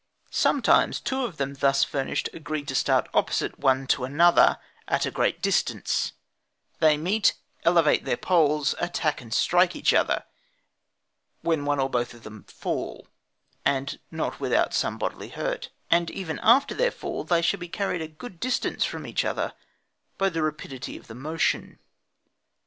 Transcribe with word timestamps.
Sometimes 0.31 0.99
two 0.99 1.25
of 1.25 1.37
them 1.37 1.53
thus 1.53 1.83
furnished 1.83 2.27
agree 2.33 2.63
to 2.65 2.73
start 2.73 3.07
opposite 3.13 3.59
one 3.59 3.85
to 3.85 4.03
another, 4.03 4.57
at 4.87 5.05
a 5.05 5.11
great 5.11 5.43
distance; 5.43 6.13
they 6.79 6.97
meet, 6.97 7.35
elevate 7.65 8.03
their 8.03 8.17
poles, 8.17 8.73
attack 8.79 9.21
and 9.21 9.31
strike 9.31 9.75
each 9.75 9.93
other, 9.93 10.23
when 11.41 11.65
one 11.65 11.79
or 11.79 11.87
both 11.87 12.15
of 12.15 12.23
them 12.23 12.45
fall, 12.45 13.09
and 13.63 13.99
not 14.09 14.39
without 14.39 14.73
some 14.73 14.97
bodily 14.97 15.29
hurt; 15.29 15.69
and 15.91 16.09
even 16.09 16.39
after 16.41 16.73
their 16.73 16.89
fall 16.89 17.23
they 17.23 17.43
shall 17.43 17.59
be 17.59 17.67
carried 17.69 18.01
a 18.01 18.07
good 18.07 18.39
distance 18.39 18.83
from 18.83 19.05
each 19.05 19.23
other 19.23 19.53
by 20.17 20.29
the 20.29 20.41
rapidity 20.41 20.97
of 20.97 21.05
the 21.05 21.13
motion. 21.13 21.77